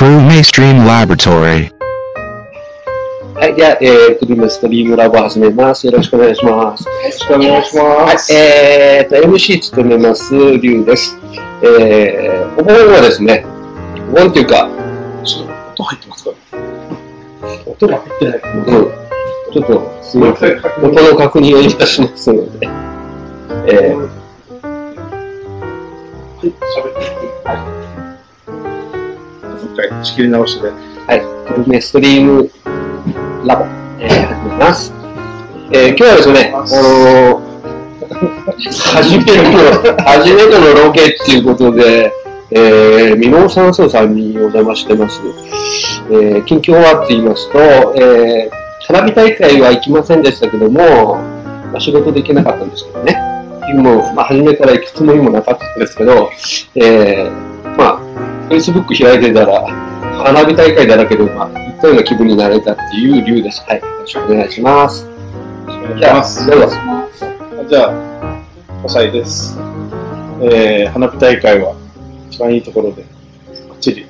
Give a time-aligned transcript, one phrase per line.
[0.00, 0.16] Crew
[0.86, 1.70] Laboratory.
[3.34, 5.84] はい、では、えー、クリームストリームラボを始めます。
[5.86, 6.84] よろしくお願いします。
[6.84, 8.32] よろしくお願いします。
[8.32, 11.18] はい、えーと、MC 務めます、リュウです。
[11.62, 13.44] えー、お盆はですね、
[14.08, 14.70] お盆っていうか、
[15.22, 15.46] ちょっ
[15.76, 16.30] と音入ってますか？
[17.66, 18.40] 音が入ってない。
[18.54, 18.64] うん。
[19.52, 20.62] ちょっと、すみません。
[20.82, 22.66] 音の確認をいたしますので。
[22.66, 24.08] えー、は
[26.42, 26.54] い、喋っ
[26.94, 27.79] てはい。
[29.60, 30.72] もう一回仕切り直してね。
[31.06, 31.20] はい、
[31.54, 32.50] グルメストリーム
[33.46, 33.64] ラボ、
[33.98, 34.92] えー、始めます。
[35.72, 37.50] えー、今日はですね、あのー
[38.92, 39.52] 初めての、
[40.04, 42.12] 初めてのロケっていうことで、
[42.50, 45.20] えー、ミノー酸素さんにお邪魔してます。
[46.10, 47.58] えー、近況はって言いますと、
[47.96, 51.16] えー、花火大会は行きませんでしたけども、
[51.70, 53.16] まあ、仕事できなかったんですけどね。
[53.74, 56.30] もう、まあ、初めから行くつもりもなかったんですけど、
[56.74, 57.49] えー、まあ、
[58.50, 59.64] Facebook 開いてたら、
[60.24, 63.62] 花火大会だらけで、まあ、行ったような気分になれたっていう理由です。
[63.62, 63.80] はい。
[63.80, 65.06] よろしくお願いします。
[65.06, 67.24] お願いじゃあ、します。
[67.68, 69.56] じゃあ、笠井です。
[70.42, 71.76] えー、花火大会は
[72.28, 73.04] 一番いいところで、
[73.68, 74.06] ばっちり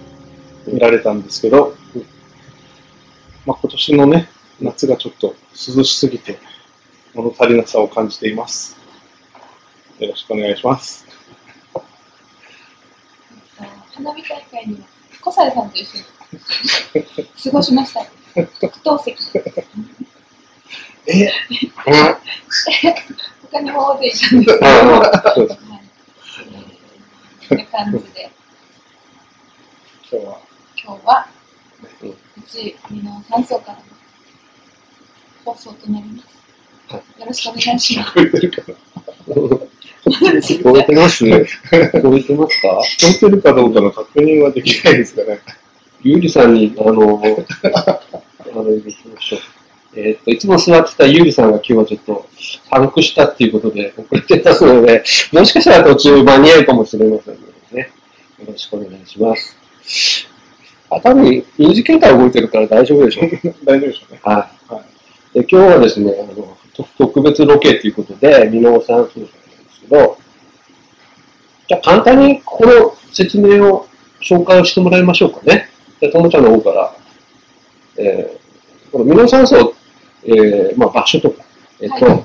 [0.67, 1.75] 見られたんですけど、
[3.45, 6.39] まあ、今年のね、夏がちょっと涼しすぎて、
[7.13, 8.79] 物足りなさを感じています。
[9.99, 11.10] よろしくお願いします。
[14.03, 14.87] 花火大会には
[15.21, 16.05] 小西さんと一緒に
[17.45, 18.01] 過ごしました。
[18.61, 19.17] 特等席。
[21.07, 21.31] え？
[23.51, 25.57] 他にも大勢いたんですけど、
[27.73, 28.31] 感じで、
[30.11, 30.41] 今日は、
[30.83, 31.27] 今日は
[32.03, 33.85] うちみの酸素からの
[35.45, 36.27] 放送となります。
[37.21, 39.70] よろしくお願いします。
[40.43, 41.25] 聞こえてます？
[41.25, 42.69] 聞こえてますか？
[42.99, 45.41] 聞こえてるかどうかの確認はできないですかね。
[46.03, 47.35] ゆうりさんに、あの、あれ
[48.81, 49.41] できましょう。
[49.97, 52.27] えーっと、いつも座ってたゆうりさんが今日はちょっと、
[52.71, 55.03] パンクしたっていうことで遅れてますので、
[55.33, 57.41] もしかしたら途中間に合うかもしれませんの
[57.73, 57.91] でね。
[58.41, 59.57] よろしくお願いします。
[60.91, 63.31] あ、多分、インジケーター動いてるから大丈夫でしょう。
[63.65, 64.21] 大丈夫でしょうね。
[64.23, 64.33] は
[64.71, 64.75] い。
[64.75, 65.41] はい。
[65.41, 69.09] で今日はですね、あの、と特別ロケということで、箕面さん
[69.91, 70.19] ど、
[71.69, 73.87] じゃあ簡単にこの説明を
[74.21, 75.69] 紹介をしてもらいましょうかね。
[76.01, 76.97] じゃあ、ともちゃんの方から、
[77.97, 79.75] えー、この箕面山荘、
[80.25, 81.45] えー、まあ場所とか、
[81.81, 82.25] えっ、と、はい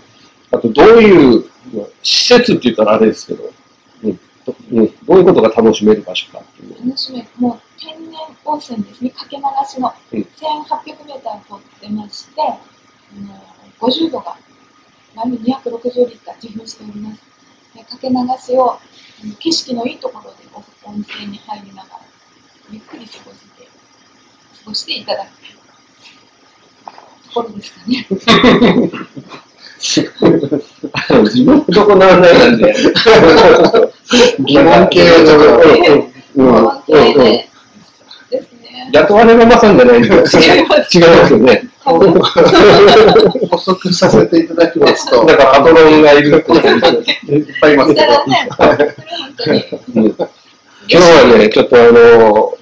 [0.51, 3.51] あとどういう、まあ施設って言ったらあれですけど、
[4.03, 12.59] うんどうん、どういうことが楽しめる場所かっていうのを楽しみ、もう天然温泉ですね、かけ流しのうん1800メーター掘ってまして、あ
[13.19, 13.35] の
[13.79, 14.37] 50度が
[15.15, 17.34] 毎日260リッター自噴しております。
[17.75, 18.79] でかけ流しを
[19.39, 21.99] 景色のいいところでお温泉に入りながら、
[22.71, 25.29] ゆっくり過ごして、過ごしていただく
[27.33, 28.07] ところですかね。
[29.77, 32.73] 自分のとこの案内なんで、
[34.39, 35.39] 疑問系はちょっ
[36.33, 37.13] と、うん、うん、温うん、うん。
[37.13, 37.49] 泉で
[38.31, 38.89] ですね。
[38.93, 40.15] 雇われママさんじゃないんで違い
[40.67, 41.64] ますよね。
[43.49, 46.75] 補足させていただきますと、だからパトロンがいるってことです
[47.31, 48.07] ねいっぱいいますけど
[49.93, 50.05] 今
[50.87, 52.57] 日はね、ちょっとあの、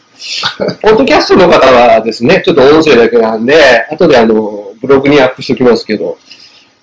[0.81, 6.17] ポッドキャストの方はですね、ちょっと音声だけなんで、後であの、ブログにアップしておきますけど、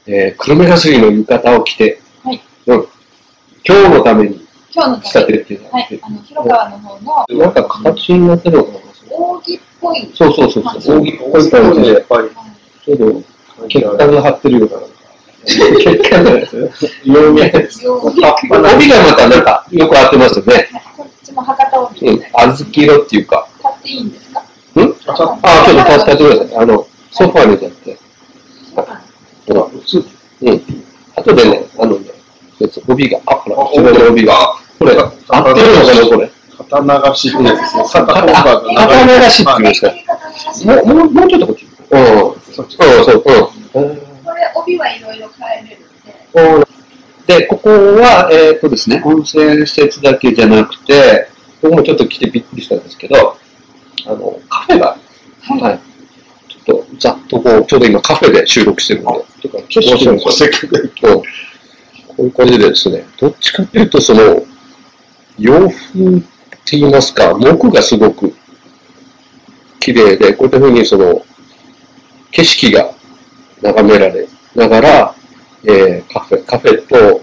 [0.07, 2.41] えー、黒目がすりの浴衣を着て、はい。
[2.67, 2.89] うん、
[3.67, 12.31] 今日のために今日の仕立て旅るっていうのがあって、はい、あの広川の方のなんか形になってるのかな扇っぽい、そうそうそう扇っぽい感じで、いっぱいはい
[12.85, 14.77] ちょっと血管が張ってるような、
[15.47, 16.71] 血管じゃないですよ。
[17.05, 20.69] 曜日で帯がまたなんかよく合ってますよね。
[20.97, 23.49] こっちも博多帯うん、小豆色っていうか。
[23.63, 24.41] 買っていいんですか？
[24.41, 24.45] ん？
[24.73, 26.57] あちょっと助けてください。
[26.63, 27.99] あの、ソファーに立って。
[28.75, 28.83] ほ
[29.55, 30.63] ら、うん。
[31.17, 32.11] 後でね、あのね、
[32.89, 34.57] 帯が、あ、ほら、後ろの帯が。
[34.79, 35.11] これ、合っ
[35.55, 36.31] てるのかな、これ。
[36.71, 37.85] 肩流しってやつですね。
[37.93, 40.73] 肩肩本番の肩流しっていうんですか。
[40.73, 41.67] もう、もう、ちょっとこっち。
[41.91, 42.01] うん。
[42.01, 43.97] うん、そっちそう、うん。
[44.25, 46.71] これ帯はいろいろ変えれるんで、うん
[47.27, 51.29] で、ここは、えっ、とですね、温泉施設だけじゃなくて、
[51.63, 53.37] 僕もちょっと来てびっくりしたんですけど、
[54.07, 54.97] あの、カフェが、
[55.43, 55.81] はいはい。
[56.49, 59.09] ちょっと、ざっとこう、ちょうど今カフェで収録してるんで、
[59.43, 61.23] とか景色もせっかくうん
[62.17, 64.43] こういう感じでですね、どっちかというと、その、
[65.39, 66.23] 洋風
[66.71, 68.33] って言いますか、木がすごく
[69.81, 71.25] 綺麗で、こういった風にその、
[72.31, 72.93] 景色が
[73.61, 75.15] 眺められながら、
[75.65, 77.23] えーカフェ、カフェと、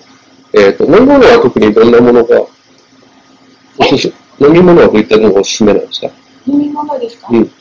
[0.53, 6.07] えっ、と、飲み物は特にどんなものが、おすす飲み物はどういったのがおすすめなんですか？
[6.45, 7.37] 飲み物ですか、うん。
[7.37, 7.51] 飲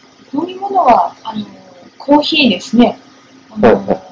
[0.44, 1.46] み物は、あの、
[1.98, 2.98] コーヒーですね。
[3.52, 4.02] あの、はいは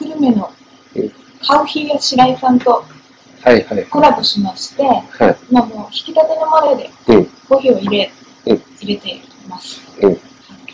[0.00, 0.50] 久留米の
[0.96, 1.12] うん。
[1.46, 2.84] カウヒーや白井さんと
[3.42, 3.86] はいはい。
[3.86, 5.36] コラボしまして、はい。
[5.50, 7.24] 今もう引き立てのままでうん。
[7.48, 8.10] コーヒーを入れ、
[8.46, 9.80] うん入れています。
[10.00, 10.20] うん。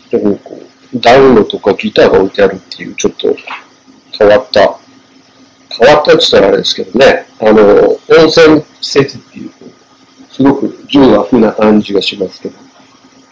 [0.09, 0.59] でもこ
[0.93, 3.35] う、ダウンロとかギターが置いてあるっていう、ちょっと
[4.17, 4.77] 変わった、
[5.69, 9.51] 変わったって言ったらあれですけどね、あの、温泉施設っていう、
[10.31, 12.55] すごく純和風な感じがしますけど、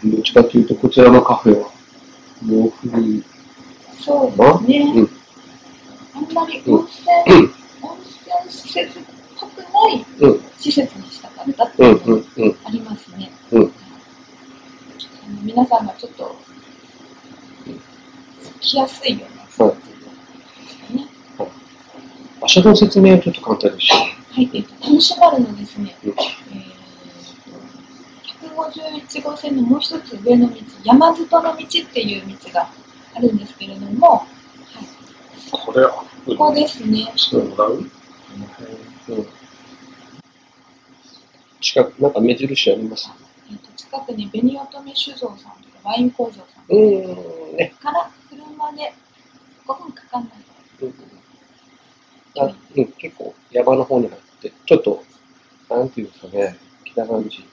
[0.05, 1.69] どっちかというと、こちらのカフェは、
[2.45, 3.23] 洋風に、
[4.03, 4.93] そうですね。
[4.95, 5.09] うん
[6.15, 6.87] あんまり温
[7.25, 7.97] 泉、うん温
[8.47, 8.99] 泉施設
[9.35, 13.31] っぽくないうん、施設にしたかったってうん、いうのがありますね。
[13.51, 13.63] うん。
[13.63, 13.71] あの
[15.41, 16.35] 皆さんがちょっと
[18.61, 19.83] 来やすいようなはいで
[20.69, 21.07] すかね。
[22.41, 26.09] 場所の説明はちょっと簡単でしょはい、えっと、楽しまるのですね、うん。
[26.09, 26.17] えー
[28.41, 32.69] と、151号線のもう一つ上の道、山里の道っていう道が
[33.15, 34.27] あるんですけれども、はい、
[35.51, 35.91] これは、
[36.25, 37.11] ここですね。
[37.15, 37.89] してもらう
[39.09, 39.27] うん。
[41.61, 43.09] 近く、なんか目印あります？
[43.51, 45.51] えっと、近くに紅乙女酒造さんとか
[45.83, 47.73] ワイン工場さんうーん、ね。
[47.81, 48.93] から車で
[49.67, 50.31] 5分かかんない
[52.39, 55.03] あうん、結構山の方に入って、ちょっと、
[55.69, 57.45] なんていうんですかね、北感じ。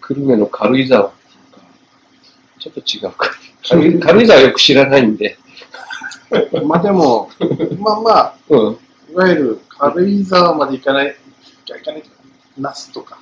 [0.00, 1.60] 久留米の軽井沢っていうか、
[2.58, 3.30] ちょっと違うか。
[4.00, 5.38] 軽井 沢よく知らないんで。
[6.64, 7.30] まあでも、
[7.78, 8.78] まあまあ、うん。
[9.10, 11.16] いわゆる軽井沢まで行かない、
[11.66, 12.14] 行かないとか、
[12.58, 13.18] 那須とか、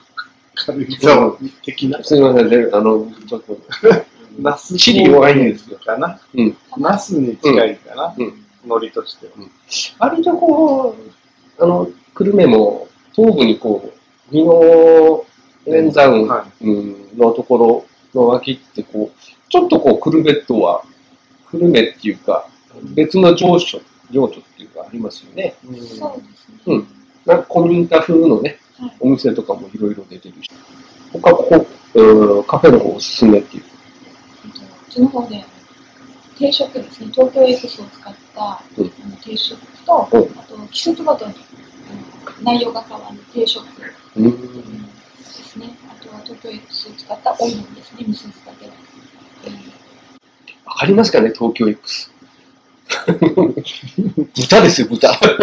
[0.55, 3.59] 軽井沢的な、すみませんね、あの、ちょっと、
[4.38, 5.79] 那須地理弱いんですよ。
[5.79, 6.21] かな。
[6.35, 6.56] うん。
[6.77, 8.44] 那須に近いかな、うん。
[8.67, 9.33] ノリとしては。
[9.99, 10.97] 割とこ
[11.59, 15.25] う、あの、久留米も東部にこう、美濃
[15.67, 16.53] 連山、
[17.17, 20.82] のところの脇ってこう、ちょっとこう、久留米とは、
[21.50, 22.49] 久留米っていうか、
[22.94, 23.81] 別の情緒、
[24.11, 25.55] 情緒っていうかありますよね。
[25.67, 26.58] うんそうですね。
[26.67, 26.88] うん
[27.25, 30.50] なんか古民家風のね、はいお店とかもいろいろ出てるし。
[31.12, 33.64] 他ここ、うんカフェの方おすすめっていう。
[34.44, 35.44] えっとうちの方で
[36.38, 41.35] 定食ですね、東京エクスを使った、うんあの定食と、うんあと季節ごとに、
[41.88, 43.64] あの内容が変わる定食、
[44.17, 44.88] うんうんで
[45.25, 45.75] すね。
[45.88, 48.73] あとは東京エクスを使ったオイルですね、味噌仕立ての。
[50.67, 52.11] わかりますかね、東京 X。
[54.35, 55.12] 豚ですよ、豚。
[55.12, 55.37] 東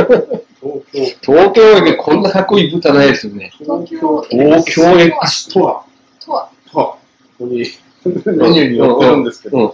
[1.22, 3.51] 京東京でこんなかっこいい豚ないですよね。
[3.60, 5.84] 東京東京 X とは、
[6.19, 6.98] とは、とは、こ
[7.40, 9.72] こにメニューに載ってるんですけど、うん。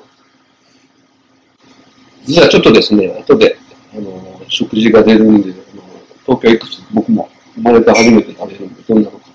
[2.26, 2.50] 実は。
[2.50, 3.58] ちょっとですね、後で、
[3.96, 5.84] あの、食事が出るんで、あの
[6.26, 9.26] 東京 X 僕も生まれて初めて食べるんで、どんなのか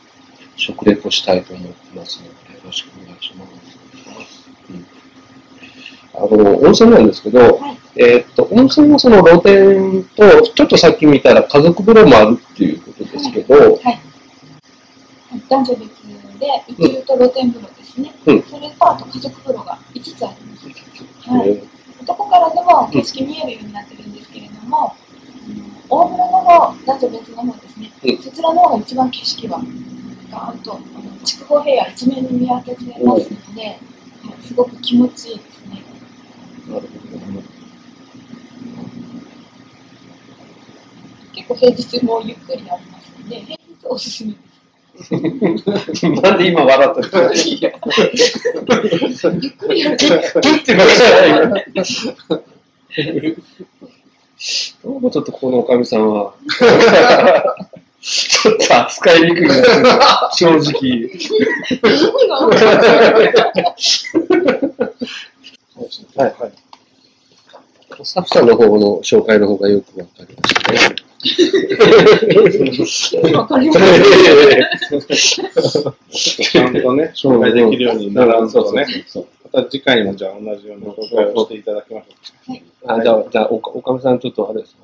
[0.57, 4.51] 食レポしたいと思ってますので、よろしくお願いします。
[4.71, 5.04] うん
[6.17, 14.01] あの、温泉なんですけど、はいえーっと、温泉のその露天と、ちょっとさっき見たら家族風呂もあるっていうことですけど、はい。
[15.49, 15.91] 男女別
[16.39, 18.15] で、宇宙と露天風呂ですね。
[18.27, 21.31] うんそれと、あと家族風呂が5つあります。
[21.31, 21.49] はい。
[21.49, 21.75] えー
[22.05, 24.95] 男からでも景色見えるようになってるんですけれども、
[25.49, 29.63] うん大風呂の方、男女別の方ですね、うんそちらの方が一番景色は
[30.31, 30.79] ガーンと
[31.25, 33.79] 筑後平野一面に見分けてますので、はい
[34.43, 35.84] すごく気持ちいいですね。
[36.75, 37.45] なるほどね
[41.33, 44.39] 結構平日もゆっくりありますので、平日おすすめで
[45.95, 46.09] す。
[46.09, 47.01] なんで今笑った
[47.35, 47.69] ゆ
[49.49, 49.99] っくりやる
[54.83, 56.35] どうもちょっとこのおかみさんは、
[58.01, 61.11] ちょっと扱いにくいな、 正直。
[66.17, 66.64] はいはい。
[68.03, 70.79] スタッフさんの方の紹介の方がよくわかりましたね。
[73.33, 75.41] わかります。
[76.11, 78.87] ちゃんとね、紹介できるようにならんとね、
[79.53, 84.77] また次回もじゃあ同じような紹介をしていただきましょあじゃあ、じゃあおか、おかみさん、ちょっとあれです。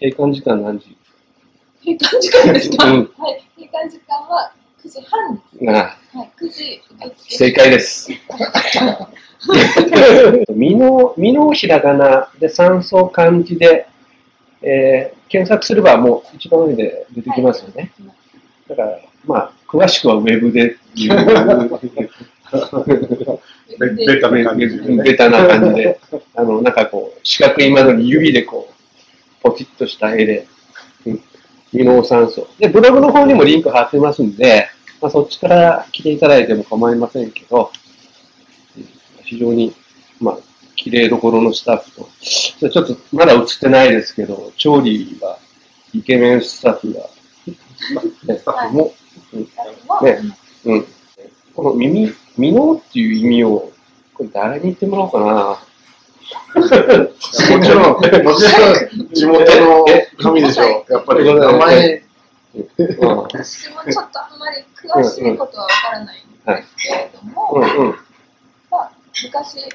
[0.00, 0.96] 閉館時間何時？
[1.84, 3.42] 閉館時間ですか、うんはい。
[3.56, 4.52] 閉館時間は
[4.84, 5.42] 9時半。
[5.68, 6.30] あはい。
[6.44, 6.80] 9時。
[7.16, 8.10] 正解です。
[10.54, 13.86] 身の、身のひらがなで酸素漢字で、
[14.62, 17.92] えー検索すればもう一番上で出てきますよね。
[18.68, 21.12] だから、まあ、詳しくはウェブでっていう、
[21.62, 21.70] う。
[23.78, 25.04] ベベタな感じでね。
[25.04, 26.00] ベタな感じで、
[26.34, 28.72] あの、なんかこう、四角い窓に指でこう、
[29.42, 30.48] ポチッとした絵で、
[31.74, 32.48] うん微脳酸素。
[32.58, 34.68] で、ブログの方にもリンク貼ってますんで、
[35.00, 37.70] まあ、そっちから来ていただいても構いませんけど、
[39.22, 39.74] 非常に、
[40.20, 40.38] まあ、
[40.76, 45.38] 綺麗どころのスタッフと、ちょっとまだ映ってないですけど、調理は
[45.94, 48.94] イケメンスタッフが、ね、スタッフも、
[49.32, 49.40] うん
[49.86, 50.18] もね
[50.64, 50.86] うん。
[51.54, 53.72] この耳、ミノっていう意味を、
[54.14, 55.69] これ誰に言ってもらおうかな。
[56.54, 59.86] もちろん、もちろん、地元の
[60.18, 60.92] 神でしょう。
[60.92, 62.10] やっぱり、名前、うん
[62.52, 67.94] 私もちょっとあんまり詳しいことはわからないんですけれども、うんうん。
[68.70, 69.68] まあ、昔、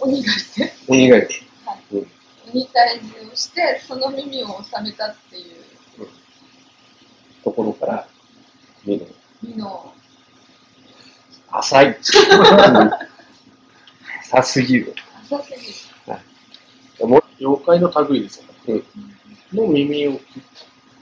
[0.00, 1.28] 鬼がいて、鬼がいる。
[1.64, 2.06] はいうん
[2.52, 6.06] 鬼退治をして、その耳を収めたっていう
[7.42, 8.06] ところから、
[8.84, 9.06] ミノ。
[9.42, 9.92] ミノを、
[11.50, 11.96] 浅い。
[14.38, 14.94] 浅すぎる。
[15.30, 15.56] 浅すぎ
[17.02, 17.08] る。
[17.08, 18.52] もう妖怪の類ですよね。
[18.68, 19.14] うん
[19.54, 20.42] の耳を切っ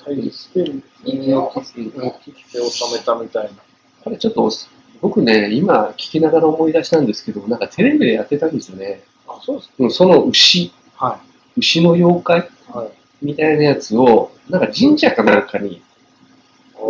[0.05, 0.73] たりして、
[1.05, 3.51] 耳を切って、収めたみたいな。
[4.05, 4.51] これちょっと、
[5.01, 9.03] 僕ね、今聞きながら思い出したんですけど、なんかテレビでやってたんですよね。
[9.27, 11.21] あ、そうですうんその牛、は
[11.57, 12.43] 牛の妖怪い。
[12.73, 12.91] はい。
[13.23, 15.83] みたいなやつを、なんか神社かなんかに、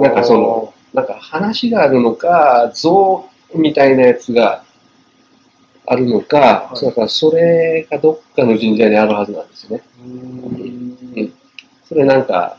[0.00, 4.64] なんかその、なんか話があるのか、像みたいなやつが
[5.86, 9.82] あるのか、はいだからそれがどっかの神社にあるはずなんですよね。
[10.04, 11.32] うーんうん。
[11.84, 12.58] それなんか、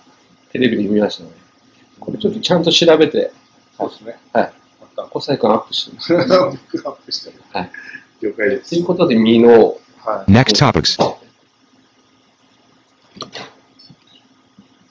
[0.51, 1.30] テレビで見ましたね。
[2.00, 3.32] これちょっとちゃんと調べて、
[3.77, 4.18] そうですね。
[4.34, 4.53] はい。
[4.96, 6.15] ま小細工アップしてます。
[6.15, 7.42] アップしてる。
[7.51, 7.72] はい。
[8.22, 8.70] 了解です。
[8.72, 10.32] ということで、ミノ、はい。
[10.32, 10.98] Next topics.
[11.01, 11.18] こ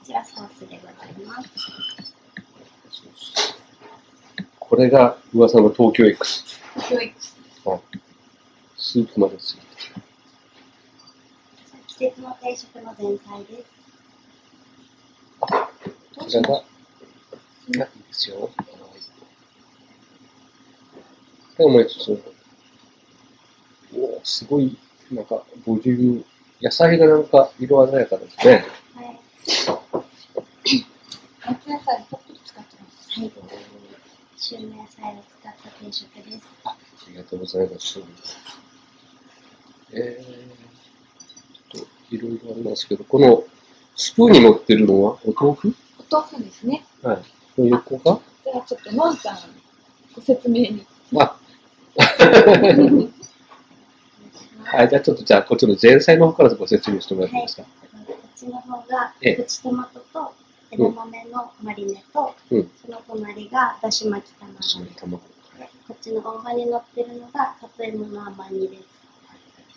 [0.05, 1.49] ちらソースでございます。
[4.59, 6.59] これが噂の東京 X。
[6.89, 7.13] 教育。
[7.21, 9.61] スープまでついて
[11.87, 13.83] 季節の定食の前菜です。
[16.17, 18.49] こちらが、いやいいですよ。
[21.57, 22.23] で、もう一つ。
[23.93, 24.75] おーすごい、
[25.11, 26.25] なんか、ボリューム。
[26.61, 28.65] 野菜がなんか、色鮮やかですね。
[28.95, 29.19] はい。
[31.45, 33.19] 夏野菜たっぷり使ってます。
[33.19, 33.31] はい。
[34.37, 36.41] 旬の野菜を使った定食です。
[36.65, 36.75] あ
[37.09, 37.99] りがとうございます。
[39.95, 43.43] えー、と、いろいろありますけど、この、
[43.95, 45.75] スプーンに乗ってるのは、お豆腐？
[45.99, 46.83] お豆腐ですね。
[47.03, 47.17] はい。
[47.55, 49.37] この横がじゃあちょっと、のんさん、
[50.15, 50.85] ご説明に。
[51.17, 51.37] あ、
[54.65, 57.63] はい、じゃあちょっと、じゃあ、こっちの前菜の方からご説明してもらっていいですか？
[57.63, 57.67] こ
[58.13, 60.33] っちの方が、ええプチトマトと
[60.71, 64.69] 枝豆のマリネと、うんその隣がだし巻き卵です。
[64.69, 65.21] 白い卵。
[65.57, 68.83] でこっちの大葉に乗ってるのが里芋の甘煮です。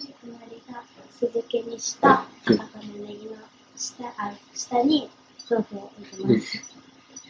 [0.03, 3.37] で隣が酢漬けにしたうん赤玉ねぎの
[3.77, 5.11] 下あ下に
[5.49, 6.59] 豆腐を置いてます。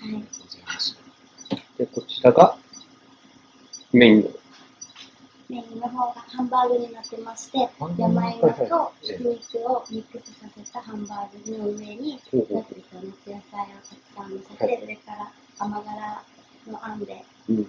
[0.00, 0.24] はい。
[1.78, 2.56] で、こちらが、
[3.92, 4.30] メインの。
[5.48, 7.68] メインの方がハンバーグになってまして
[7.98, 16.22] 山芋といひき肉をミックスさせたハンバーグの上に、ナスと夏野菜をたくさん乗せはて、上から甘辛
[16.68, 17.66] のあんでうん。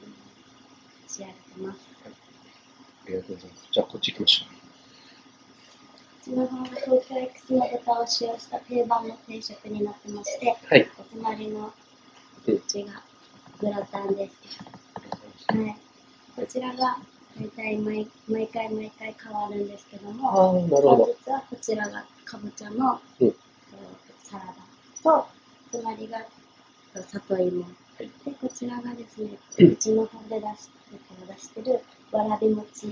[1.08, 1.80] 仕上げてます。
[2.06, 3.68] ありがとうございます。
[3.72, 4.67] じゃあ、こっち行きましょこっ
[6.28, 10.74] ちの方が東京 X の豚を使用した定番の定食になってまして、う。
[10.74, 10.90] はい。
[11.00, 11.74] お隣の
[12.48, 13.02] うちが
[13.60, 14.60] グラタンです。
[15.48, 15.78] はい。
[16.36, 16.98] こちらが
[17.40, 20.96] 大体毎毎回毎回変わるんですけども、ああ、なるほど。
[20.98, 23.34] 本日はこちらがかぼちゃの、うんえー
[24.24, 24.54] サラダ
[25.02, 25.28] と、
[25.72, 30.70] 隣がえー里芋、いで、こちらがですね、うちの方で出し
[31.28, 31.80] 出してる
[32.12, 32.88] わらび餅、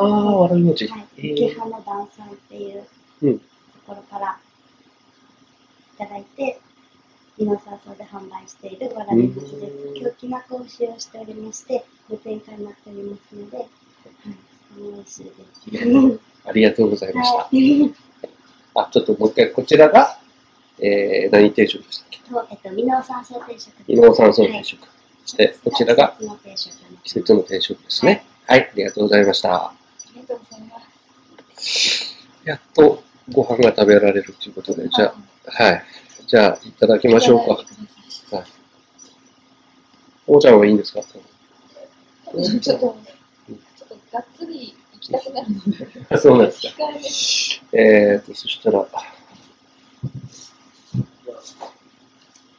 [0.00, 0.86] ああ、わらび餅。
[0.88, 2.84] はい、えー雪花ダンさんっていう
[3.22, 3.44] うんと
[3.86, 4.38] ころから
[5.94, 6.60] いただいて、
[7.38, 9.54] 皆さんそうで販売しているわらび餅です
[9.88, 9.96] うん。
[9.96, 14.10] 今日きな粉を使用しておりまして、無添加になっておりますので、はい、と
[14.74, 16.20] ても美味しいです。
[16.48, 17.36] ありがとうございました。
[17.38, 17.94] はい。
[18.74, 20.18] あ、ちょっともう一回、こちらが、
[20.80, 22.18] えー、何定食でしたっけ？
[22.30, 23.84] と、えっと、ミノ山椒定食です。
[23.88, 24.78] 伊能山椒定食。
[25.24, 28.24] そして、こちらが季節の定食になってます季節の定食ですね。
[28.46, 29.54] はい、ありがとうございました。
[29.54, 29.74] あ
[30.14, 30.88] りがとうございます。
[32.44, 35.14] やっとご飯が食べられるということで、じゃあ、
[35.64, 35.84] はい。
[36.26, 37.62] じゃあ、いただきましょうか。
[37.62, 37.66] い
[38.30, 38.46] ただい
[40.26, 41.02] おーちゃんはいいんですか？
[41.02, 41.22] ちょっ
[42.34, 42.96] と、ちょっと
[44.12, 46.68] がっつり行きたくなるので、あそうなんですか。
[46.68, 48.86] 控えーと、そしたら、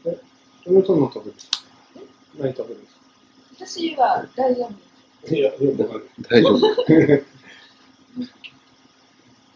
[0.06, 0.20] え、
[0.66, 1.38] トヨタの食べる
[2.40, 3.00] 何食べるんです
[3.68, 4.68] 私は大丈夫。
[5.28, 6.10] かいや、よくわかる。
[6.30, 6.60] 大丈夫。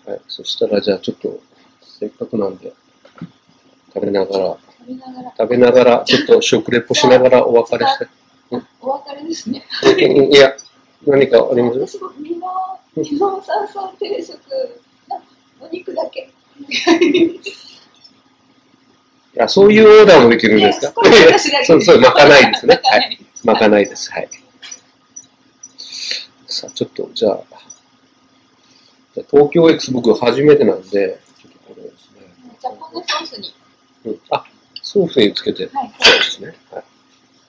[0.06, 1.40] はい、そしたら、じゃあちょっと、
[1.82, 2.74] せっかくなんで、
[3.94, 5.34] 食べながら、食べながら。
[5.38, 8.08] 食べながら、ちょっと食レポしながらお別れして。
[8.82, 9.66] お別れですね。
[10.32, 10.56] いや、
[11.08, 11.98] 何かあります？
[11.98, 12.48] 私も身の、
[12.96, 14.38] 身の山菜定食
[15.10, 15.22] の
[15.62, 16.30] お肉だけ。
[19.40, 21.02] あそういうオーダーもできるんですか？
[21.02, 22.76] ね少し私だけ そう、そう、まかないですね。
[22.76, 23.20] まかないはい。
[23.44, 24.12] まかないです。
[24.12, 24.30] はい。
[26.48, 27.40] さあ、ちょっと、じゃあ
[29.22, 32.22] 東京 X 僕初めてなんで、ちょっとこれですね。
[32.60, 33.54] じゃあ、このソースに。
[34.06, 34.44] うん、あ、
[34.82, 35.94] ソースにつけて、はい。
[36.00, 36.48] そうですね。
[36.72, 36.82] はい。
[36.82, 36.86] こ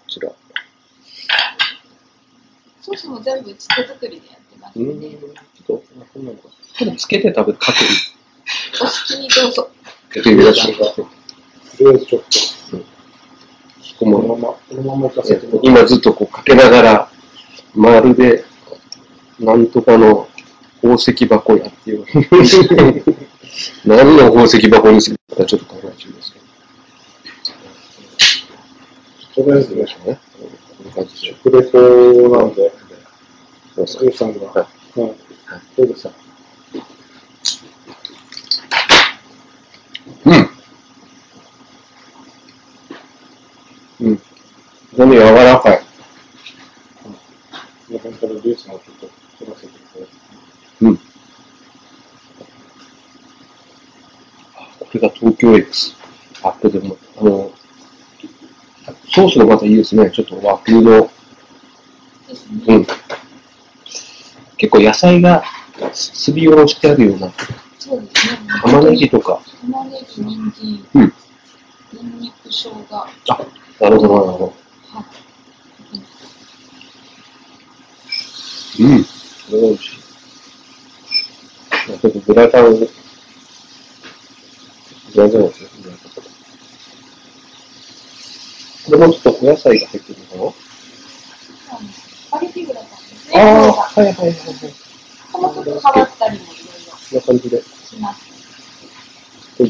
[0.09, 0.31] ちら。
[2.83, 6.49] ソースも全部手作りでやってますうん、ちょっと、あこんなのか。
[6.79, 7.87] これつけて食べる、かける。
[8.83, 9.63] お好きにどうぞ。
[9.63, 9.71] か
[10.11, 10.85] けてみましょうか。
[10.93, 11.09] と
[11.81, 12.23] りあえずちょっ
[12.71, 12.85] と、
[13.99, 15.47] このこのまま、このままいかせて。
[15.63, 17.11] 今ずっとこうかけながら、
[17.75, 18.45] まるで、
[19.41, 20.29] なんとかの
[20.85, 22.05] 宝石箱やっていう。
[23.87, 26.39] 何の宝石箱にするかちょっと考え中ですけ
[29.41, 29.47] ど。
[29.47, 29.87] とりあえずね。
[29.87, 31.79] 食レポ
[32.37, 32.71] なんで、
[33.75, 36.11] そうそうスーさんが、はうん、どうでした
[40.27, 40.51] うん。
[44.01, 44.21] うん。
[44.97, 45.83] 柔らかい。
[47.89, 50.24] 日本からリュウさんをちょっと取らせてください。
[50.85, 50.97] うん。
[50.97, 51.03] こ
[54.93, 55.95] れが東京 X。
[56.43, 57.51] あ、これでも、あの、
[59.15, 60.11] ソースがまたいいですね。
[60.11, 61.11] ちょっと和風の。
[62.67, 62.87] うん。
[64.59, 65.43] 結構野菜が
[65.93, 67.33] すりおろしてあるような、
[67.79, 68.39] そうですね。
[68.63, 69.41] 玉ねぎとか。
[69.63, 71.13] 玉ねぎ、人参、うん。
[71.93, 72.71] ニンニク、生姜。
[72.91, 73.47] はあ、
[73.83, 74.65] なるほど、なるほど。
[78.79, 78.85] い。
[78.85, 79.05] うん。
[79.05, 79.09] こ
[79.53, 80.05] れは美味しい。
[82.35, 82.57] です
[85.79, 85.85] ね。
[88.87, 93.35] これもちょっとお野菜が入ってるのかスパゲティグラタンですね。
[93.35, 94.35] なああ、こはいはいはいはい。
[95.33, 97.63] こもちょっと変わったりもいろいろこんな感じで。
[97.63, 98.21] します。
[99.57, 99.65] こ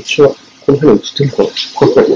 [0.00, 0.36] っちは、こ
[0.72, 2.08] の辺に映ってるのかなこんなに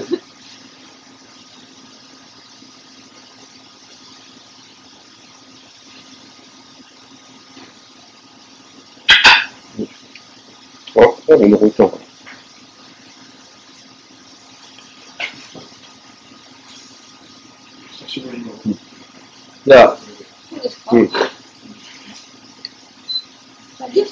[10.97, 12.03] あ、なんか今置いたのかな
[17.93, 18.53] 久しぶりの。
[19.67, 19.97] じゃあ、
[20.51, 24.09] そうですか、うんじゃあ、リュウ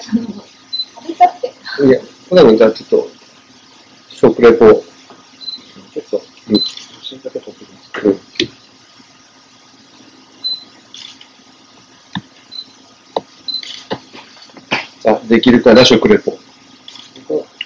[0.00, 0.46] さん、答えたのを
[0.94, 1.48] 食べたって。
[1.86, 3.10] いや、これもじゃあちょっと、
[4.10, 4.84] 食レポを、
[5.92, 6.56] ちょっと、うん。
[6.60, 6.64] 写
[7.02, 8.06] 真だけ撮ってきます。
[8.06, 8.20] うん
[15.00, 16.36] さあ、できるかな、食レポ。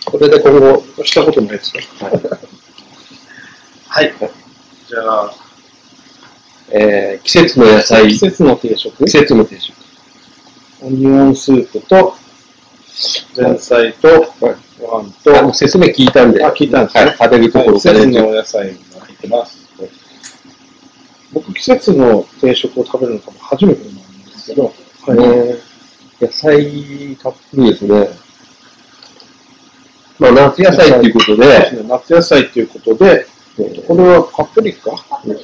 [0.05, 1.79] これで今後、したことないですか？
[3.89, 4.13] はい。
[4.87, 5.35] じゃあ、
[6.69, 9.75] えー、季節の野菜、季季節の定食、節の定食。
[10.83, 12.15] オニオンスープと、
[13.37, 14.57] 前菜と、はい。
[14.81, 17.05] ご飯と、説明聞いたんで、あ聞いたんですね。
[17.05, 19.59] はい、食べるところ季節からねのお野菜が入ってます。
[21.33, 24.75] 僕、季節の定食を食べるのが初めてなんですけど、
[25.07, 25.57] はいね。
[26.21, 28.09] 野菜たっぷりですね。
[30.19, 31.47] まあ、夏野菜っていうことで。
[31.47, 31.89] です、ね。
[31.89, 33.27] 夏野菜ということで、
[33.59, 33.87] えー。
[33.87, 34.91] これはパプリカ？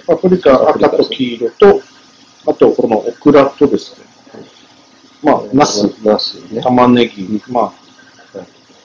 [0.07, 1.83] パプリカ赤と黄色と、
[2.47, 4.07] あとこのオクラとですね、
[5.23, 6.61] まあ、ナス、ナスね。
[6.63, 7.73] 玉ねぎ、まあ、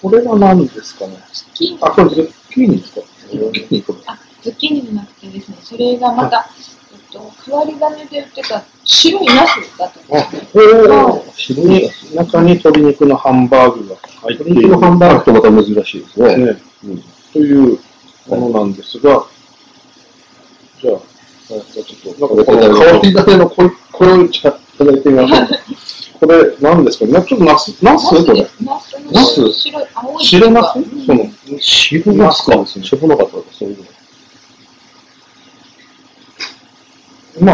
[0.01, 1.17] これは何ですかね？
[1.31, 3.01] ズッキーニあ、これズッキーニですか？
[3.31, 3.99] ズッキーニこれ。
[4.07, 6.49] あ、ズッキーニじゃなくてですね、それがまた、
[6.91, 10.59] えっと、変わり種で売ってた白いナスだと思うんですね。
[10.59, 14.61] おー白に中に鶏肉のハンバーグが入っている。
[14.61, 16.37] 鶏肉のハンバーグってまた珍しいですね。
[16.37, 17.79] ね、うんという
[18.27, 19.25] ものなんですが、
[20.81, 20.99] じゃあ、
[21.47, 24.29] じゃあちょっと、なんかこの変わり種のここれをい
[24.77, 25.47] ただいてみましょう。
[26.19, 27.05] これ、何ですか？
[27.05, 28.47] ねちょっとナス、ナスこれ。
[28.61, 30.25] ナスのナス白い、青い。
[30.25, 32.65] 白ナスうんその、白ナスか。
[32.65, 33.83] 知らなかったそういうの。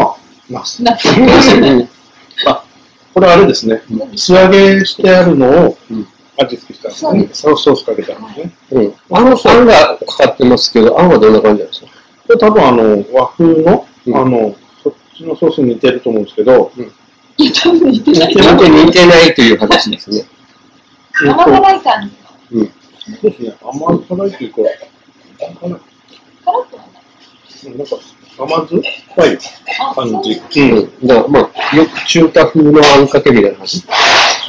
[0.00, 0.16] あ、
[0.48, 0.82] ナス。
[0.82, 1.08] ナス。
[2.46, 2.62] あ、
[3.14, 3.82] これあれですね。
[4.14, 6.06] 素揚げしてあるのをうん
[6.38, 7.34] 味付けしたんですねで。
[7.34, 8.52] ソースかけたんですね。
[8.72, 8.94] うん。
[9.10, 11.86] あの、あんがかかってますけど、あんはどんな感じなんですか？
[12.28, 14.54] これ多分あの、和風の、うんあの、
[14.84, 16.70] そっちのソースに似てると思うんですけど、
[17.40, 18.34] いや、多分似てない。
[18.34, 20.24] 似て似てないという話ですね。
[21.26, 22.10] 甘辛い感
[22.50, 22.62] じの。
[22.62, 22.72] うん。
[23.22, 23.54] そうですね。
[23.62, 24.60] 甘辛いというか、
[25.38, 25.80] 辛くはない。
[27.62, 27.96] なんか
[28.38, 28.82] 甘酸っ
[29.16, 29.38] ぱい
[29.80, 30.60] あ、感じ。
[30.60, 30.64] う
[31.04, 31.06] ん。
[31.06, 33.80] だから、まあ、よく中華風のあんかけみたいな感じ。
[33.80, 33.86] そ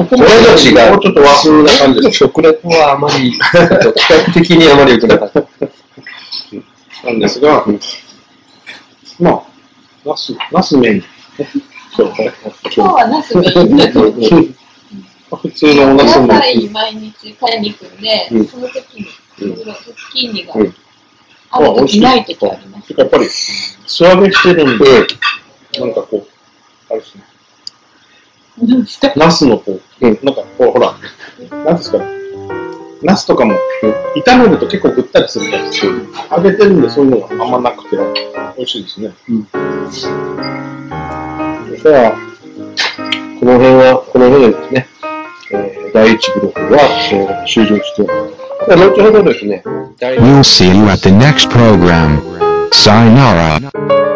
[0.05, 0.91] こそれと違う。
[0.91, 2.17] もうちょっと和風な感じです。
[2.17, 5.41] 食レポはあまり、比較的にあまり良くなかった。
[7.07, 7.79] なんですが、うん
[9.19, 9.43] まあ、
[10.05, 11.03] ナス、ナスメイン
[11.95, 12.33] そうね。
[12.63, 14.11] 今日はナスメインだと。
[15.37, 19.07] 普通のおナスも野菜に毎日買いに行くんで、うんその時に、
[19.41, 20.75] うんいろいろズッキーニがうん
[21.51, 22.93] ある時ない時あります。
[22.97, 25.07] やっぱり、素揚げしてるんで、
[25.79, 26.27] なんかこう、
[26.89, 27.23] あれですね。
[28.57, 30.95] なんですかナスのこう、うんなんかこう、ほら、
[31.65, 32.05] なんですかね。
[33.01, 33.55] ナスとかも、
[34.15, 35.81] 炒めると結構ぐったりするじゃないです
[36.29, 36.37] か。
[36.37, 37.97] 揚げてるんでそういうのがあんまなくて、
[38.57, 39.13] 美味しいですね。
[41.77, 42.11] じゃあ、
[43.39, 44.87] この辺は、この辺でですね、
[45.51, 46.79] えー第一ブロックは、
[47.11, 48.09] えー終了して、で
[48.75, 52.21] は後ほどですね、We'll see you at the next program.
[52.71, 54.10] Sayonara.